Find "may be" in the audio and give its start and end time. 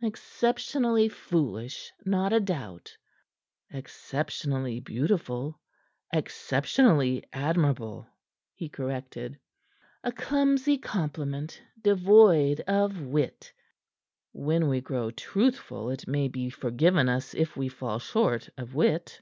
16.08-16.48